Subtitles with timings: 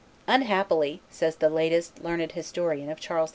[0.25, 3.29] "Unhappily," says the latest, learned historian of Charles VIII.